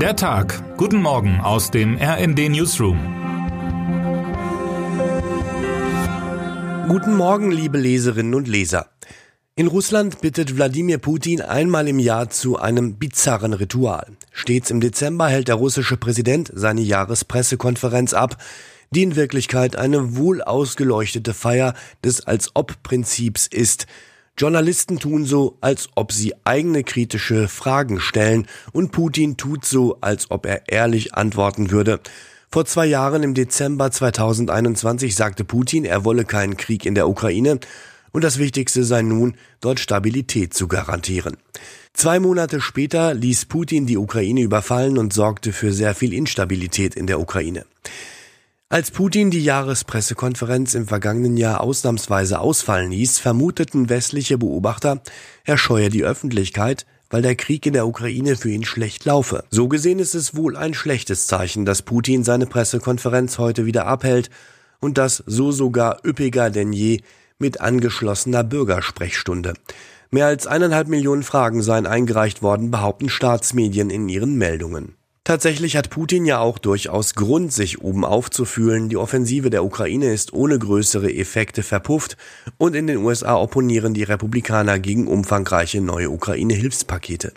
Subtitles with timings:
[0.00, 0.76] Der Tag.
[0.76, 2.98] Guten Morgen aus dem RND Newsroom.
[6.86, 8.90] Guten Morgen, liebe Leserinnen und Leser.
[9.54, 14.06] In Russland bittet Wladimir Putin einmal im Jahr zu einem bizarren Ritual.
[14.32, 18.36] Stets im Dezember hält der russische Präsident seine Jahrespressekonferenz ab,
[18.90, 21.72] die in Wirklichkeit eine wohl ausgeleuchtete Feier
[22.04, 23.86] des Als-ob-Prinzips ist–
[24.38, 30.30] Journalisten tun so, als ob sie eigene kritische Fragen stellen und Putin tut so, als
[30.30, 32.00] ob er ehrlich antworten würde.
[32.50, 37.60] Vor zwei Jahren im Dezember 2021 sagte Putin, er wolle keinen Krieg in der Ukraine
[38.12, 41.38] und das Wichtigste sei nun, dort Stabilität zu garantieren.
[41.94, 47.06] Zwei Monate später ließ Putin die Ukraine überfallen und sorgte für sehr viel Instabilität in
[47.06, 47.64] der Ukraine.
[48.68, 55.02] Als Putin die Jahrespressekonferenz im vergangenen Jahr ausnahmsweise ausfallen ließ, vermuteten westliche Beobachter,
[55.44, 59.44] er scheue die Öffentlichkeit, weil der Krieg in der Ukraine für ihn schlecht laufe.
[59.50, 64.30] So gesehen ist es wohl ein schlechtes Zeichen, dass Putin seine Pressekonferenz heute wieder abhält
[64.80, 67.02] und das so sogar üppiger denn je
[67.38, 69.54] mit angeschlossener Bürgersprechstunde.
[70.10, 74.96] Mehr als eineinhalb Millionen Fragen seien eingereicht worden, behaupten Staatsmedien in ihren Meldungen.
[75.26, 78.88] Tatsächlich hat Putin ja auch durchaus Grund, sich oben aufzufühlen.
[78.88, 82.16] Die Offensive der Ukraine ist ohne größere Effekte verpufft
[82.58, 87.32] und in den USA opponieren die Republikaner gegen umfangreiche neue Ukraine-Hilfspakete.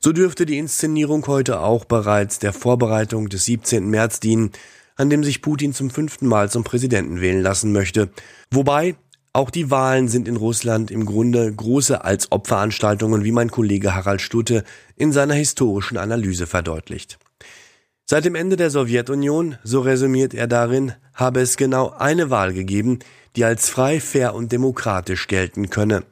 [0.00, 3.88] So dürfte die Inszenierung heute auch bereits der Vorbereitung des 17.
[3.88, 4.50] März dienen,
[4.96, 8.10] an dem sich Putin zum fünften Mal zum Präsidenten wählen lassen möchte.
[8.50, 8.96] Wobei
[9.32, 14.20] auch die Wahlen sind in Russland im Grunde große als Opferanstaltungen, wie mein Kollege Harald
[14.20, 14.62] Stutte
[14.96, 17.18] in seiner historischen Analyse verdeutlicht.
[18.04, 22.98] Seit dem Ende der Sowjetunion, so resümiert er darin, habe es genau eine Wahl gegeben,
[23.36, 26.04] die als frei, fair und demokratisch gelten könne,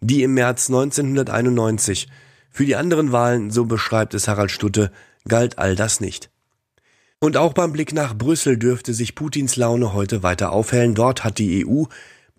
[0.00, 2.06] die im März 1991.
[2.50, 4.92] Für die anderen Wahlen, so beschreibt es Harald Stutte,
[5.26, 6.30] galt all das nicht.
[7.18, 10.94] Und auch beim Blick nach Brüssel dürfte sich Putins Laune heute weiter aufhellen.
[10.94, 11.84] Dort hat die EU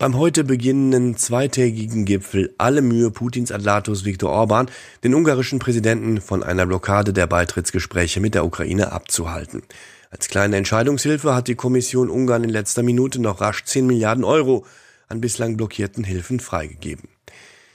[0.00, 4.70] beim heute beginnenden zweitägigen Gipfel alle Mühe Putins Adlatus Viktor Orban,
[5.04, 9.62] den ungarischen Präsidenten von einer Blockade der Beitrittsgespräche mit der Ukraine abzuhalten.
[10.10, 14.64] Als kleine Entscheidungshilfe hat die Kommission Ungarn in letzter Minute noch rasch 10 Milliarden Euro
[15.08, 17.10] an bislang blockierten Hilfen freigegeben.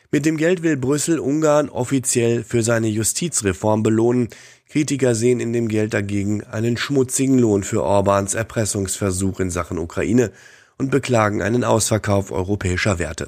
[0.10, 4.30] Mit dem Geld will Brüssel Ungarn offiziell für seine Justizreform belohnen.
[4.68, 10.32] Kritiker sehen in dem Geld dagegen einen schmutzigen Lohn für Orbans Erpressungsversuch in Sachen Ukraine
[10.78, 13.28] und beklagen einen Ausverkauf europäischer Werte.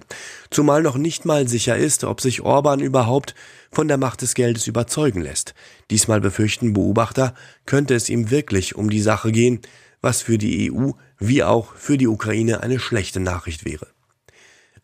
[0.49, 3.35] Zumal noch nicht mal sicher ist, ob sich Orban überhaupt
[3.71, 5.53] von der Macht des Geldes überzeugen lässt.
[5.89, 7.33] Diesmal befürchten Beobachter,
[7.65, 9.61] könnte es ihm wirklich um die Sache gehen,
[10.01, 13.87] was für die EU wie auch für die Ukraine eine schlechte Nachricht wäre.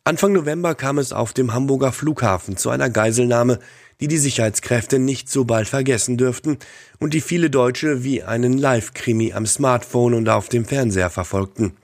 [0.05, 3.59] Anfang November kam es auf dem Hamburger Flughafen zu einer Geiselnahme,
[4.01, 6.57] die die Sicherheitskräfte nicht so bald vergessen dürften
[6.99, 11.77] und die viele Deutsche wie einen Live-Krimi am Smartphone und auf dem Fernseher verfolgten.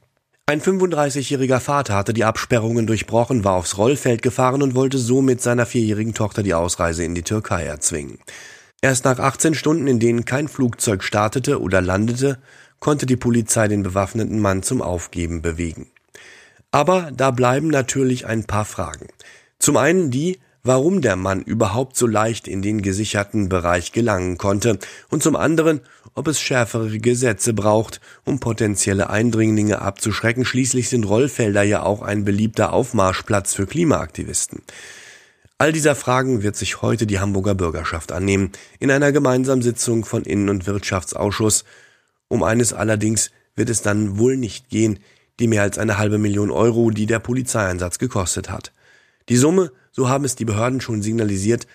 [0.49, 5.43] Ein 35-jähriger Vater hatte die Absperrungen durchbrochen, war aufs Rollfeld gefahren und wollte so mit
[5.43, 8.17] seiner vierjährigen Tochter die Ausreise in die Türkei erzwingen.
[8.81, 12.39] Erst nach 18 Stunden, in denen kein Flugzeug startete oder landete,
[12.79, 15.91] konnte die Polizei den bewaffneten Mann zum Aufgeben bewegen.
[16.71, 19.05] Aber da bleiben natürlich ein paar Fragen.
[19.59, 24.79] Zum einen die, warum der Mann überhaupt so leicht in den gesicherten Bereich gelangen konnte
[25.09, 25.81] und zum anderen,
[26.15, 30.45] ob es schärfere Gesetze braucht, um potenzielle Eindringlinge abzuschrecken.
[30.45, 34.61] Schließlich sind Rollfelder ja auch ein beliebter Aufmarschplatz für Klimaaktivisten.
[35.57, 40.23] All dieser Fragen wird sich heute die Hamburger Bürgerschaft annehmen, in einer gemeinsamen Sitzung von
[40.23, 41.65] Innen- und Wirtschaftsausschuss.
[42.29, 44.99] Um eines allerdings wird es dann wohl nicht gehen,
[45.39, 48.71] die mehr als eine halbe Million Euro, die der Polizeieinsatz gekostet hat.
[49.29, 51.67] Die Summe, so haben es die Behörden schon signalisiert,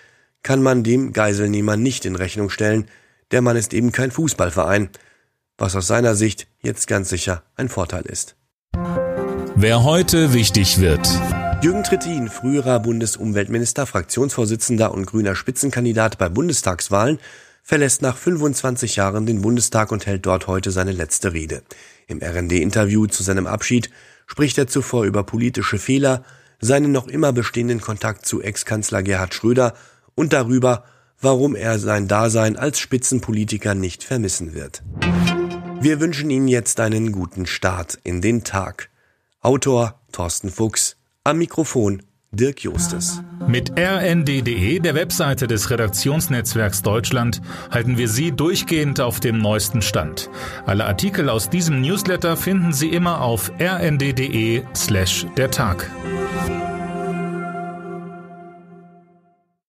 [0.43, 2.85] kann man dem Geiselnehmer nicht in Rechnung stellen,
[3.31, 4.89] der Mann ist eben kein Fußballverein,
[5.57, 8.35] was aus seiner Sicht jetzt ganz sicher ein Vorteil ist.
[9.55, 11.09] Wer heute wichtig wird.
[11.63, 17.19] Jürgen Trittin, früherer Bundesumweltminister, Fraktionsvorsitzender und grüner Spitzenkandidat bei Bundestagswahlen,
[17.63, 21.63] verlässt nach 25 Jahren den Bundestag und hält dort heute seine letzte Rede.
[22.07, 23.89] Im RND-Interview zu seinem Abschied
[24.27, 26.23] spricht er zuvor über politische Fehler,
[26.59, 29.73] seinen noch immer bestehenden Kontakt zu Ex-Kanzler Gerhard Schröder
[30.15, 30.83] und darüber,
[31.19, 34.83] warum er sein Dasein als Spitzenpolitiker nicht vermissen wird.
[35.79, 38.89] Wir wünschen Ihnen jetzt einen guten Start in den Tag.
[39.41, 43.21] Autor Thorsten Fuchs, am Mikrofon Dirk Justes.
[43.47, 47.41] Mit rnd.de, der Webseite des Redaktionsnetzwerks Deutschland,
[47.71, 50.29] halten wir Sie durchgehend auf dem neuesten Stand.
[50.65, 55.89] Alle Artikel aus diesem Newsletter finden Sie immer auf rnd.de slash der Tag.